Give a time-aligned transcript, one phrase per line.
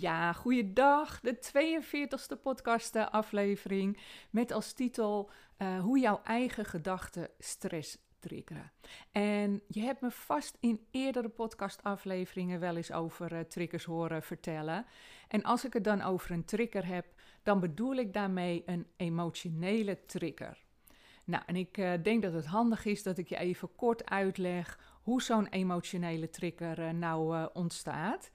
[0.00, 1.20] Ja, goeiedag.
[1.20, 3.98] De 42e podcast aflevering
[4.30, 8.72] met als titel uh, Hoe jouw eigen gedachten stress triggeren.
[9.12, 14.86] En je hebt me vast in eerdere podcastafleveringen wel eens over uh, triggers horen vertellen.
[15.28, 17.06] En als ik het dan over een trigger heb,
[17.42, 20.64] dan bedoel ik daarmee een emotionele trigger.
[21.24, 24.78] Nou, en ik uh, denk dat het handig is dat ik je even kort uitleg
[25.02, 28.30] hoe zo'n emotionele trigger nou ontstaat.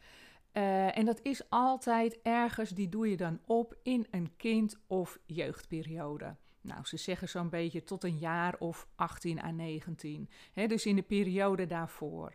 [0.53, 5.19] Uh, en dat is altijd ergens, die doe je dan op in een kind- of
[5.25, 6.35] jeugdperiode.
[6.61, 10.29] Nou, ze zeggen zo'n beetje tot een jaar of 18 à 19.
[10.51, 12.33] Hè, dus in de periode daarvoor.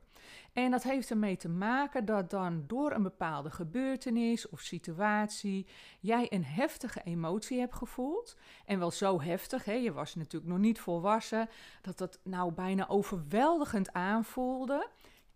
[0.53, 5.67] En dat heeft ermee te maken dat dan door een bepaalde gebeurtenis of situatie
[6.01, 8.37] jij een heftige emotie hebt gevoeld.
[8.65, 11.49] En wel zo heftig, je was natuurlijk nog niet volwassen,
[11.83, 14.89] dat dat nou bijna overweldigend aanvoelde.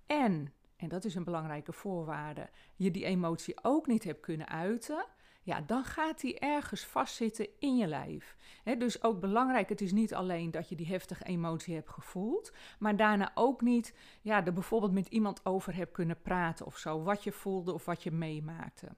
[0.07, 0.53] En
[0.83, 5.07] en dat is een belangrijke voorwaarde, je die emotie ook niet hebt kunnen uiten,
[5.43, 8.37] ja, dan gaat die ergens vastzitten in je lijf.
[8.79, 12.97] dus ook belangrijk, het is niet alleen dat je die heftige emotie hebt gevoeld, maar
[12.97, 17.25] daarna ook niet ja, er bijvoorbeeld met iemand over hebt kunnen praten of zo, wat
[17.25, 18.89] je voelde of wat je meemaakte.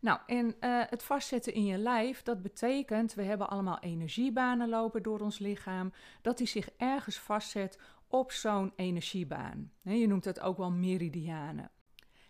[0.00, 5.02] Nou, en uh, het vastzetten in je lijf, dat betekent, we hebben allemaal energiebanen lopen
[5.02, 9.72] door ons lichaam, dat die zich ergens vastzet op zo'n energiebaan.
[9.82, 11.70] Je noemt dat ook wel meridianen.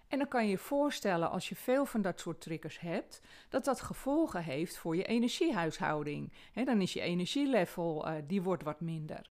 [0.09, 3.65] En dan kan je je voorstellen, als je veel van dat soort triggers hebt, dat
[3.65, 6.33] dat gevolgen heeft voor je energiehuishouding.
[6.65, 9.31] dan is je energielevel, uh, die wordt wat minder.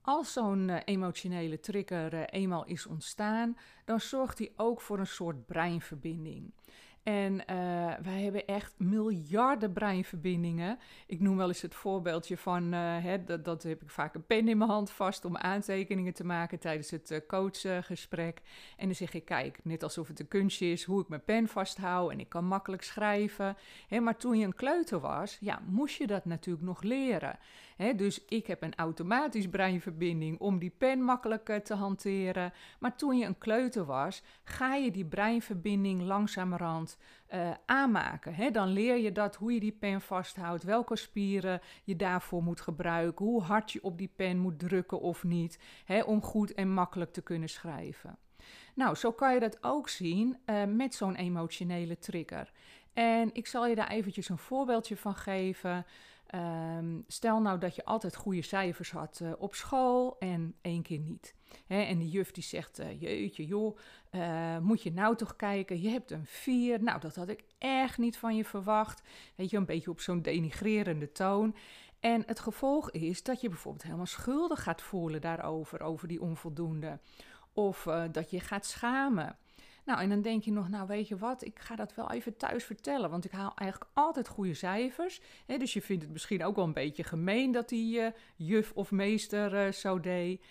[0.00, 5.06] Als zo'n uh, emotionele trigger uh, eenmaal is ontstaan, dan zorgt die ook voor een
[5.06, 6.52] soort breinverbinding.
[7.08, 7.44] En uh,
[8.02, 10.78] wij hebben echt miljarden breinverbindingen.
[11.06, 14.26] Ik noem wel eens het voorbeeldje van, uh, hè, dat, dat, heb ik vaak een
[14.26, 18.40] pen in mijn hand vast om aantekeningen te maken tijdens het uh, coachgesprek.
[18.76, 21.48] En dan zeg ik, kijk, net alsof het een kunstje is hoe ik mijn pen
[21.48, 23.56] vasthoud en ik kan makkelijk schrijven.
[23.88, 27.38] Hè, maar toen je een kleuter was, ja, moest je dat natuurlijk nog leren.
[27.96, 32.52] Dus ik heb een automatisch breinverbinding om die pen makkelijk te hanteren.
[32.78, 36.98] Maar toen je een kleuter was, ga je die breinverbinding langzamerhand
[37.34, 38.52] uh, aanmaken.
[38.52, 43.24] Dan leer je dat, hoe je die pen vasthoudt, welke spieren je daarvoor moet gebruiken,
[43.24, 45.58] hoe hard je op die pen moet drukken of niet,
[46.04, 48.18] om goed en makkelijk te kunnen schrijven.
[48.74, 52.52] Nou, zo kan je dat ook zien uh, met zo'n emotionele trigger.
[52.92, 55.86] En ik zal je daar eventjes een voorbeeldje van geven.
[56.34, 60.98] Um, stel nou dat je altijd goede cijfers had uh, op school en één keer
[60.98, 61.34] niet.
[61.66, 63.78] En die juf die zegt, uh, jeetje joh,
[64.10, 66.82] uh, moet je nou toch kijken, je hebt een 4.
[66.82, 69.02] Nou, dat had ik echt niet van je verwacht.
[69.34, 71.56] Weet je, een beetje op zo'n denigrerende toon.
[72.00, 77.00] En het gevolg is dat je bijvoorbeeld helemaal schuldig gaat voelen daarover, over die onvoldoende.
[77.52, 79.36] Of dat je gaat schamen.
[79.88, 82.36] Nou, en dan denk je nog, nou weet je wat, ik ga dat wel even
[82.36, 85.20] thuis vertellen, want ik haal eigenlijk altijd goede cijfers.
[85.46, 88.06] Hè, dus je vindt het misschien ook wel een beetje gemeen dat die uh,
[88.36, 90.44] juf of meester uh, zo deed.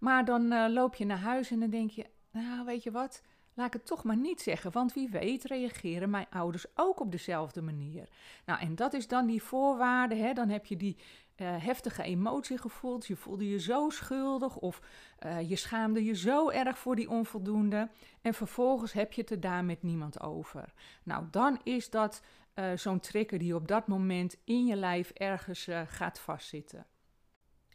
[0.00, 3.22] Maar dan uh, loop je naar huis en dan denk je, nou weet je wat,
[3.54, 7.12] laat ik het toch maar niet zeggen, want wie weet reageren mijn ouders ook op
[7.12, 8.08] dezelfde manier.
[8.46, 10.32] Nou, en dat is dan die voorwaarde, hè?
[10.32, 10.96] dan heb je die
[11.36, 14.80] uh, heftige emotie gevoeld, je voelde je zo schuldig of
[15.26, 17.88] uh, je schaamde je zo erg voor die onvoldoende
[18.22, 20.72] en vervolgens heb je het er daar met niemand over.
[21.02, 22.22] Nou, dan is dat
[22.54, 26.86] uh, zo'n trigger die op dat moment in je lijf ergens gaat vastzitten.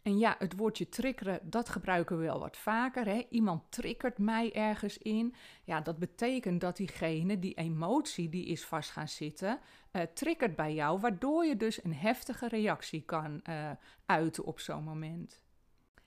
[0.02, 3.06] En ja, het woordje triggeren, dat gebruiken we wel wat vaker.
[3.06, 3.26] Hè?
[3.30, 5.34] Iemand triggert mij ergens in.
[5.64, 9.58] Ja, dat betekent dat diegene, die emotie die is vast gaan zitten,
[9.92, 13.70] uh, triggert bij jou, waardoor je dus een heftige reactie kan uh,
[14.06, 15.42] uiten op zo'n moment.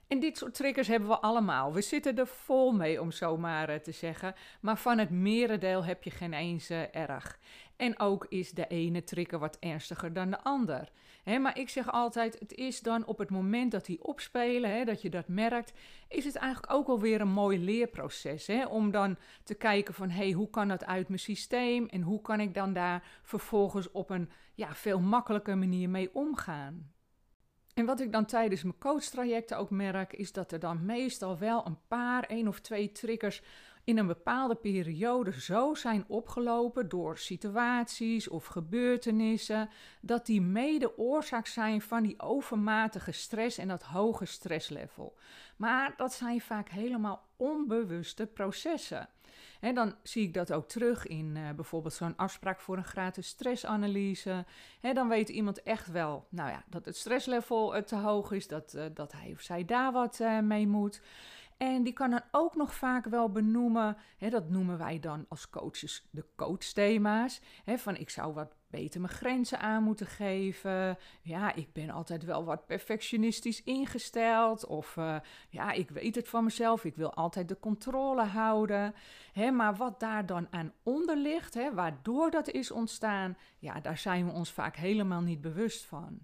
[0.08, 1.72] En dit soort triggers hebben we allemaal.
[1.72, 4.34] We zitten er vol mee, om zo maar uh, te zeggen.
[4.60, 7.38] Maar van het merendeel heb je geen eens erg.
[7.76, 10.90] En ook is de ene trigger wat ernstiger dan de ander.
[11.24, 15.10] Maar ik zeg altijd, het is dan op het moment dat die opspelen, dat je
[15.10, 15.72] dat merkt,
[16.08, 18.48] is het eigenlijk ook alweer een mooi leerproces.
[18.68, 22.40] Om dan te kijken van, hey, hoe kan dat uit mijn systeem en hoe kan
[22.40, 26.93] ik dan daar vervolgens op een ja, veel makkelijker manier mee omgaan.
[27.74, 31.66] En wat ik dan tijdens mijn coachtrajecten ook merk, is dat er dan meestal wel
[31.66, 33.42] een paar, één of twee triggers
[33.84, 39.68] in een bepaalde periode zo zijn opgelopen door situaties of gebeurtenissen,
[40.00, 45.16] dat die mede oorzaak zijn van die overmatige stress en dat hoge stresslevel.
[45.56, 49.08] Maar dat zijn vaak helemaal onbewuste processen.
[49.60, 53.26] En dan zie ik dat ook terug in uh, bijvoorbeeld zo'n afspraak voor een gratis
[53.26, 54.44] stressanalyse.
[54.80, 58.48] He, dan weet iemand echt wel nou ja, dat het stresslevel uh, te hoog is,
[58.48, 61.00] dat, uh, dat hij of zij daar wat mee moet.
[61.56, 66.08] En die kan dan ook nog vaak wel benoemen, dat noemen wij dan als coaches
[66.10, 67.40] de coachthema's.
[67.66, 70.98] Van ik zou wat beter mijn grenzen aan moeten geven.
[71.22, 74.66] Ja, ik ben altijd wel wat perfectionistisch ingesteld.
[74.66, 75.16] Of uh,
[75.48, 78.94] ja, ik weet het van mezelf, ik wil altijd de controle houden.
[79.32, 83.98] Hè, maar wat daar dan aan onder ligt, hè, waardoor dat is ontstaan, ja, daar
[83.98, 86.18] zijn we ons vaak helemaal niet bewust van.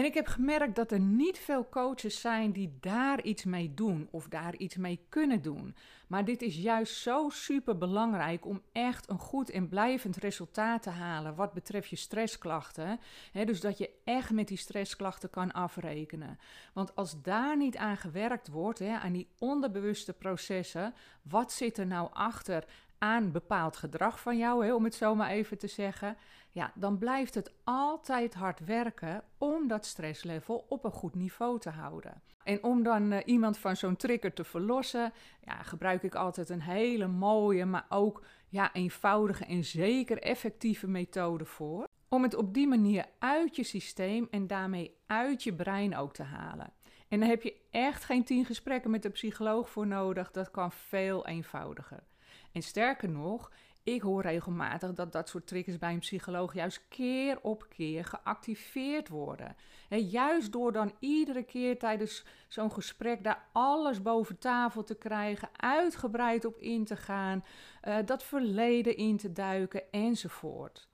[0.00, 4.08] En ik heb gemerkt dat er niet veel coaches zijn die daar iets mee doen
[4.10, 5.76] of daar iets mee kunnen doen.
[6.06, 10.90] Maar dit is juist zo super belangrijk om echt een goed en blijvend resultaat te
[10.90, 13.00] halen wat betreft je stressklachten.
[13.32, 16.38] dus dat je echt met die stressklachten kan afrekenen.
[16.72, 22.08] Want als daar niet aan gewerkt wordt, aan die onderbewuste processen, wat zit er nou
[22.12, 22.64] achter
[23.00, 26.16] aan bepaald gedrag van jou, om het zo maar even te zeggen,
[26.50, 31.70] ja, dan blijft het altijd hard werken om dat stresslevel op een goed niveau te
[31.70, 32.22] houden.
[32.44, 35.12] En om dan uh, iemand van zo'n trigger te verlossen,
[35.44, 41.44] ja, gebruik ik altijd een hele mooie, maar ook ja, eenvoudige en zeker effectieve methode
[41.44, 41.88] voor.
[42.08, 46.22] Om het op die manier uit je systeem en daarmee uit je brein ook te
[46.22, 46.72] halen.
[47.08, 50.30] En daar heb je echt geen tien gesprekken met de psycholoog voor nodig.
[50.30, 52.02] Dat kan veel eenvoudiger.
[52.52, 53.50] En sterker nog,
[53.82, 59.08] ik hoor regelmatig dat dat soort triggers bij een psycholoog juist keer op keer geactiveerd
[59.08, 59.56] worden.
[59.88, 65.48] En juist door dan iedere keer tijdens zo'n gesprek daar alles boven tafel te krijgen,
[65.56, 67.44] uitgebreid op in te gaan,
[67.84, 70.88] uh, dat verleden in te duiken enzovoort.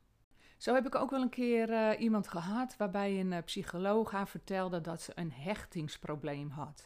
[0.56, 4.28] Zo heb ik ook wel een keer uh, iemand gehad waarbij een uh, psycholoog haar
[4.28, 6.84] vertelde dat ze een hechtingsprobleem had.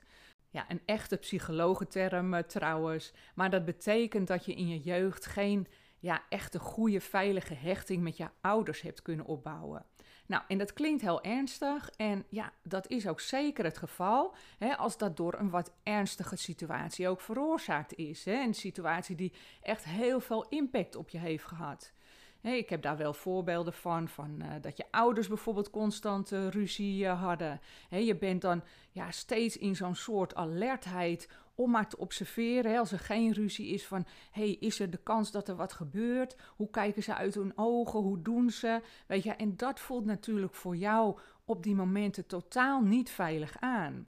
[0.51, 3.13] Ja, een echte psychologenterm uh, trouwens.
[3.35, 5.67] Maar dat betekent dat je in je jeugd geen
[5.99, 9.87] ja, echt een goede, veilige hechting met je ouders hebt kunnen opbouwen.
[10.27, 14.77] Nou, en dat klinkt heel ernstig en ja, dat is ook zeker het geval hè,
[14.77, 18.25] als dat door een wat ernstige situatie ook veroorzaakt is.
[18.25, 19.33] Hè, een situatie die
[19.63, 21.93] echt heel veel impact op je heeft gehad.
[22.43, 27.05] Ik heb daar wel voorbeelden van, van uh, dat je ouders bijvoorbeeld constant uh, ruzie
[27.05, 27.61] uh, hadden.
[27.91, 32.71] Je bent dan ja, steeds in zo'n soort alertheid om maar te observeren.
[32.71, 35.73] Hè, als er geen ruzie is van, hey, is er de kans dat er wat
[35.73, 36.37] gebeurt?
[36.57, 38.01] Hoe kijken ze uit hun ogen?
[38.01, 38.81] Hoe doen ze?
[39.07, 44.09] Weet je, en dat voelt natuurlijk voor jou op die momenten totaal niet veilig aan.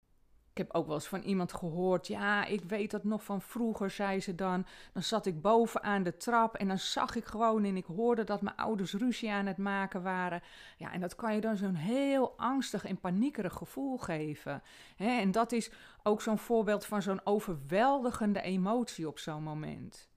[0.51, 3.89] Ik heb ook wel eens van iemand gehoord, ja, ik weet dat nog van vroeger,
[3.89, 4.65] zei ze dan.
[4.93, 8.23] Dan zat ik boven aan de trap en dan zag ik gewoon en ik hoorde
[8.23, 10.41] dat mijn ouders ruzie aan het maken waren.
[10.77, 14.63] Ja, en dat kan je dan zo'n heel angstig en paniekerig gevoel geven.
[14.97, 15.71] en dat is
[16.03, 20.10] ook zo'n voorbeeld van zo'n overweldigende emotie op zo'n moment.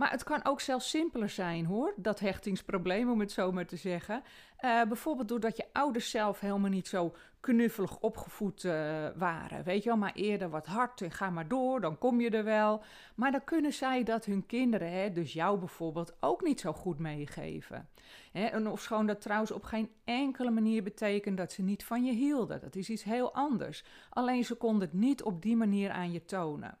[0.00, 3.76] Maar het kan ook zelfs simpeler zijn hoor, dat hechtingsprobleem om het zo maar te
[3.76, 4.22] zeggen.
[4.60, 8.72] Uh, bijvoorbeeld doordat je ouders zelf helemaal niet zo knuffelig opgevoed uh,
[9.14, 9.64] waren.
[9.64, 12.44] Weet je wel, maar eerder wat hard en ga maar door, dan kom je er
[12.44, 12.82] wel.
[13.14, 16.98] Maar dan kunnen zij dat hun kinderen, hè, dus jou bijvoorbeeld, ook niet zo goed
[16.98, 17.88] meegeven.
[18.32, 22.12] Hè, en ofschoon dat trouwens op geen enkele manier betekent dat ze niet van je
[22.12, 22.60] hielden.
[22.60, 23.84] Dat is iets heel anders.
[24.10, 26.78] Alleen ze konden het niet op die manier aan je tonen.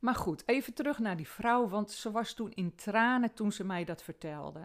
[0.00, 3.64] Maar goed, even terug naar die vrouw, want ze was toen in tranen toen ze
[3.64, 4.60] mij dat vertelde.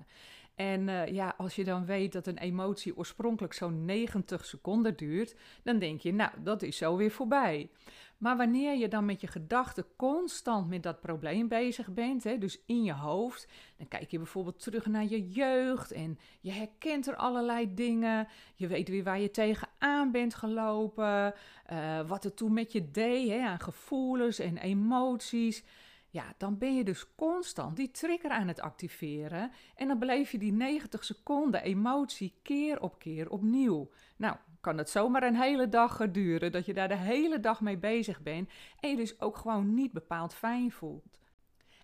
[0.56, 5.36] En uh, ja, als je dan weet dat een emotie oorspronkelijk zo'n 90 seconden duurt,
[5.64, 7.70] dan denk je, nou, dat is zo weer voorbij.
[8.18, 12.60] Maar wanneer je dan met je gedachten constant met dat probleem bezig bent, hè, dus
[12.66, 17.16] in je hoofd, dan kijk je bijvoorbeeld terug naar je jeugd en je herkent er
[17.16, 18.28] allerlei dingen.
[18.56, 21.34] Je weet weer waar je tegenaan bent gelopen,
[21.72, 25.64] uh, wat het toen met je deed hè, aan gevoelens en emoties.
[26.10, 30.38] Ja, dan ben je dus constant die trigger aan het activeren en dan beleef je
[30.38, 33.90] die 90 seconden emotie keer op keer opnieuw.
[34.16, 37.78] Nou, kan het zomaar een hele dag duren dat je daar de hele dag mee
[37.78, 41.20] bezig bent en je dus ook gewoon niet bepaald fijn voelt.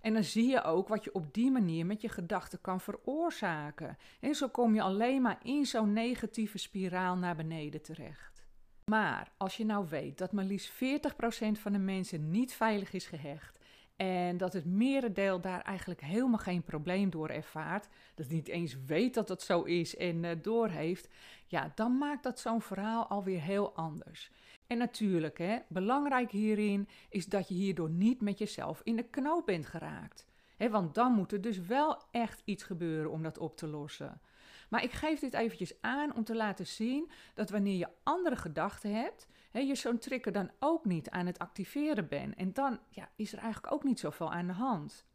[0.01, 3.97] En dan zie je ook wat je op die manier met je gedachten kan veroorzaken.
[4.19, 8.43] En zo kom je alleen maar in zo'n negatieve spiraal naar beneden terecht.
[8.85, 10.75] Maar als je nou weet dat maar liefst 40%
[11.51, 13.59] van de mensen niet veilig is gehecht
[14.01, 17.87] en dat het merendeel daar eigenlijk helemaal geen probleem door ervaart.
[18.15, 21.07] Dat niet eens weet dat dat zo is en uh, doorheeft.
[21.47, 24.31] Ja, dan maakt dat zo'n verhaal alweer heel anders.
[24.67, 29.45] En natuurlijk, hè, belangrijk hierin is dat je hierdoor niet met jezelf in de knoop
[29.45, 30.25] bent geraakt.
[30.57, 34.21] Hè, want dan moet er dus wel echt iets gebeuren om dat op te lossen.
[34.69, 38.95] Maar ik geef dit eventjes aan om te laten zien dat wanneer je andere gedachten
[38.95, 42.35] hebt, je zo'n trigger dan ook niet aan het activeren bent.
[42.35, 45.05] En dan ja, is er eigenlijk ook niet zoveel aan de hand.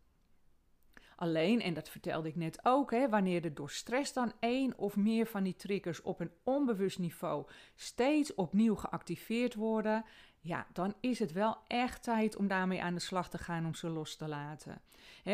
[1.17, 5.27] Alleen, en dat vertelde ik net ook, wanneer er door stress dan één of meer
[5.27, 10.05] van die triggers op een onbewust niveau steeds opnieuw geactiveerd worden,
[10.41, 13.75] ja, dan is het wel echt tijd om daarmee aan de slag te gaan om
[13.75, 14.83] ze los te laten.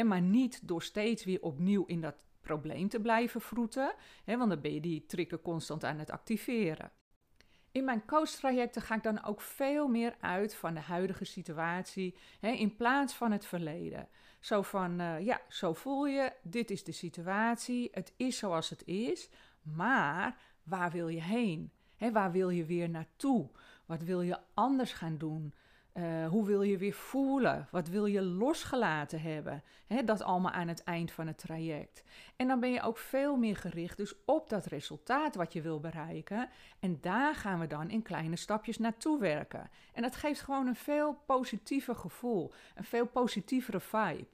[0.05, 3.95] Maar niet door steeds weer opnieuw in dat probleem te blijven vroeten,
[4.25, 6.91] want dan ben je die trigger constant aan het activeren.
[7.73, 12.49] In mijn coachtrajecten ga ik dan ook veel meer uit van de huidige situatie hè,
[12.49, 14.09] in plaats van het verleden.
[14.41, 18.85] Zo van, uh, ja, zo voel je, dit is de situatie, het is zoals het
[18.85, 19.29] is,
[19.63, 21.73] maar waar wil je heen?
[21.97, 23.49] Hè, waar wil je weer naartoe?
[23.87, 25.55] Wat wil je anders gaan doen?
[25.95, 27.69] Uh, hoe wil je weer voelen?
[27.71, 29.63] Wat wil je losgelaten hebben?
[30.05, 32.05] dat allemaal aan het eind van het traject.
[32.37, 35.81] En dan ben je ook veel meer gericht dus op dat resultaat wat je wil
[35.81, 36.49] bereiken.
[36.81, 39.71] En daar gaan we dan in kleine stapjes naartoe werken.
[39.93, 44.27] En dat geeft gewoon een veel positiever gevoel, een veel positievere vibe.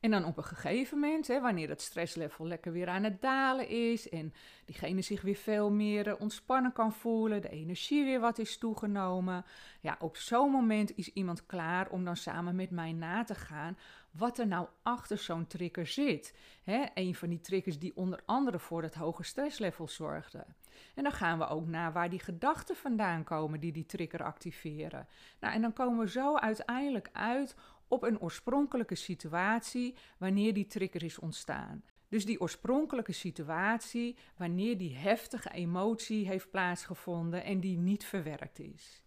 [0.00, 3.68] En dan op een gegeven moment, hè, wanneer het stresslevel lekker weer aan het dalen
[3.68, 4.32] is en
[4.64, 9.44] diegene zich weer veel meer eh, ontspannen kan voelen, de energie weer wat is toegenomen,
[9.80, 13.76] ja, op zo'n moment is iemand klaar om dan samen met mij na te gaan
[14.10, 16.34] wat er nou achter zo'n trigger zit.
[16.62, 20.46] Hè, een van die triggers die onder andere voor het hoge stresslevel zorgde.
[20.94, 25.06] En dan gaan we ook naar waar die gedachten vandaan komen die die trigger activeren.
[25.40, 27.56] Nou, en dan komen we zo uiteindelijk uit
[27.88, 31.84] op een oorspronkelijke situatie wanneer die trigger is ontstaan.
[32.08, 39.02] Dus die oorspronkelijke situatie wanneer die heftige emotie heeft plaatsgevonden en die niet verwerkt is.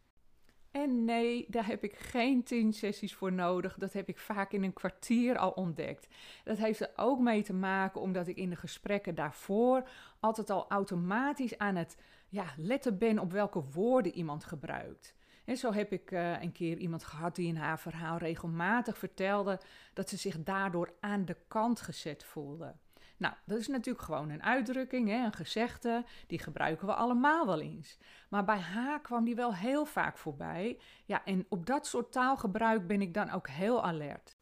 [0.71, 3.77] En nee, daar heb ik geen tien sessies voor nodig.
[3.77, 6.07] Dat heb ik vaak in een kwartier al ontdekt.
[6.43, 10.69] Dat heeft er ook mee te maken omdat ik in de gesprekken daarvoor altijd al
[10.69, 11.97] automatisch aan het
[12.27, 15.15] ja, letten ben op welke woorden iemand gebruikt.
[15.45, 19.59] En zo heb ik uh, een keer iemand gehad die in haar verhaal regelmatig vertelde
[19.93, 22.75] dat ze zich daardoor aan de kant gezet voelde.
[23.17, 27.61] Nou, dat is natuurlijk gewoon een uitdrukking, hè, een gezegde, die gebruiken we allemaal wel
[27.61, 27.97] eens.
[28.29, 30.79] Maar bij haar kwam die wel heel vaak voorbij.
[31.05, 34.37] Ja, en op dat soort taalgebruik ben ik dan ook heel alert.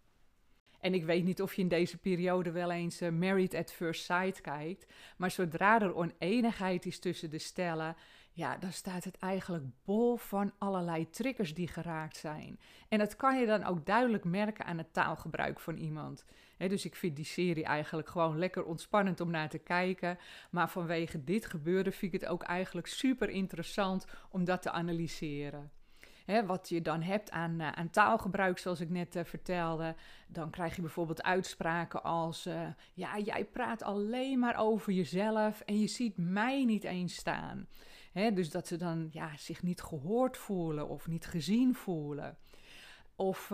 [0.80, 4.04] En ik weet niet of je in deze periode wel eens uh, Married at First
[4.04, 4.86] Sight kijkt,
[5.18, 7.96] maar zodra er oneenigheid is tussen de stellen,
[8.40, 12.60] ja, dan staat het eigenlijk bol van allerlei triggers die geraakt zijn.
[12.88, 16.26] En dat kan je dan ook duidelijk merken aan het taalgebruik van iemand.
[16.58, 20.18] dus ik vind die serie eigenlijk gewoon lekker ontspannend om naar te kijken.
[20.52, 25.72] Maar vanwege dit gebeuren vind ik het ook eigenlijk super interessant om dat te analyseren.
[26.46, 29.96] Wat je dan hebt aan, uh, aan taalgebruik, zoals ik net uh, vertelde,
[30.28, 35.80] dan krijg je bijvoorbeeld uitspraken als: uh, Ja, jij praat alleen maar over jezelf en
[35.80, 37.68] je ziet mij niet eens staan
[38.34, 42.38] dus dat ze dan ja, zich niet gehoord voelen of niet gezien voelen.
[43.16, 43.48] Of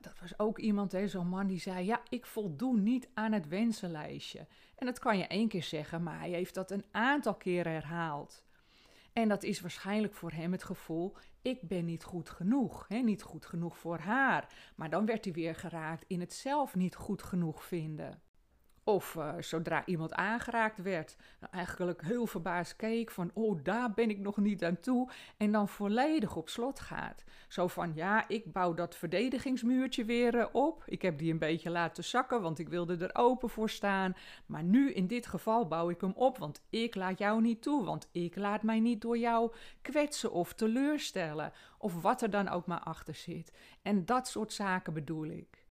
[0.00, 4.46] dat was ook iemand, zo'n man die zei: Ja, ik voldoe niet aan het wensenlijstje.
[4.76, 8.44] En dat kan je één keer zeggen, maar hij heeft dat een aantal keren herhaald.
[9.12, 11.16] En dat is waarschijnlijk voor hem het gevoel:
[11.46, 12.84] ik ben niet goed genoeg.
[12.88, 12.98] Hè?
[12.98, 14.72] Niet goed genoeg voor haar.
[14.76, 18.22] Maar dan werd hij weer geraakt in het zelf niet goed genoeg vinden.
[18.88, 21.16] Of uh, zodra iemand aangeraakt werd,
[21.50, 25.10] eigenlijk heel verbaasd keek van, oh, daar ben ik nog niet aan toe.
[25.36, 27.24] En dan volledig op slot gaat.
[27.48, 30.82] Zo van, ja, ik bouw dat verdedigingsmuurtje weer uh, op.
[30.86, 34.16] Ik heb die een beetje laten zakken, want ik wilde er open voor staan.
[34.46, 37.84] Maar nu in dit geval bouw ik hem op, want ik laat jou niet toe.
[37.84, 39.52] Want ik laat mij niet door jou
[39.82, 41.52] kwetsen of teleurstellen.
[41.78, 43.52] Of wat er dan ook maar achter zit.
[43.82, 45.65] En dat soort zaken bedoel ik.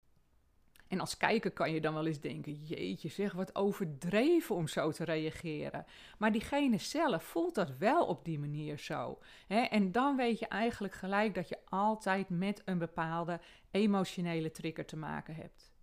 [0.94, 4.90] En als kijker kan je dan wel eens denken: jeetje, zeg wat overdreven om zo
[4.90, 5.86] te reageren.
[6.18, 9.18] Maar diegene zelf voelt dat wel op die manier zo.
[9.46, 9.60] Hè?
[9.60, 14.96] En dan weet je eigenlijk gelijk dat je altijd met een bepaalde emotionele trigger te
[14.96, 15.74] maken hebt.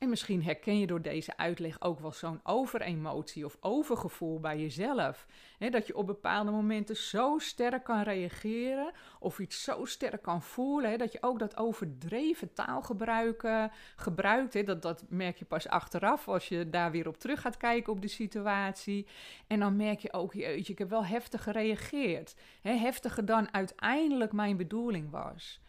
[0.00, 5.26] En misschien herken je door deze uitleg ook wel zo'n overemotie of overgevoel bij jezelf.
[5.58, 10.98] dat je op bepaalde momenten zo sterk kan reageren of iets zo sterk kan voelen.
[10.98, 14.66] dat je ook dat overdreven taalgebruik gebruikt.
[14.66, 18.02] dat, dat merk je pas achteraf als je daar weer op terug gaat kijken op
[18.02, 19.06] de situatie.
[19.46, 22.34] En dan merk je ook, jeetje, ik heb wel heftig gereageerd.
[22.62, 25.60] heftiger dan uiteindelijk mijn bedoeling was.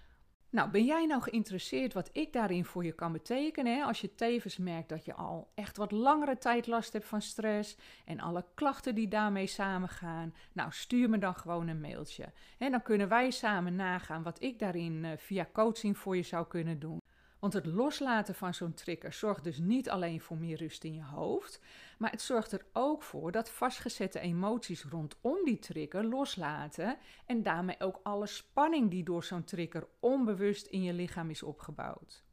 [0.51, 3.75] Nou, ben jij nou geïnteresseerd wat ik daarin voor je kan betekenen?
[3.75, 3.84] Hè?
[3.84, 7.77] Als je tevens merkt dat je al echt wat langere tijd last hebt van stress
[8.05, 12.31] en alle klachten die daarmee samengaan, nou stuur me dan gewoon een mailtje.
[12.58, 16.48] En dan kunnen wij samen nagaan wat ik daarin uh, via coaching voor je zou
[16.48, 17.00] kunnen doen.
[17.41, 21.03] Want het loslaten van zo'n trigger zorgt dus niet alleen voor meer rust in je
[21.03, 21.62] hoofd,
[21.98, 27.75] maar het zorgt er ook voor dat vastgezette emoties rondom die trigger loslaten en daarmee
[27.79, 32.24] ook alle spanning die door zo'n trigger onbewust in je lichaam is opgebouwd.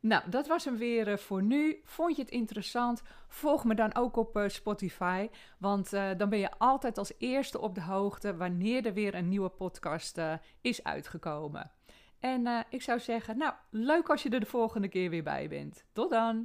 [0.00, 1.80] Nou, dat was hem weer uh, voor nu.
[1.84, 3.02] Vond je het interessant?
[3.28, 7.60] Volg me dan ook op uh, Spotify, want uh, dan ben je altijd als eerste
[7.60, 10.20] op de hoogte wanneer er weer een nieuwe podcast
[10.60, 11.75] is uitgekomen.
[12.20, 15.48] En uh, ik zou zeggen, nou, leuk als je er de volgende keer weer bij
[15.48, 15.84] bent.
[15.92, 16.44] Tot dan!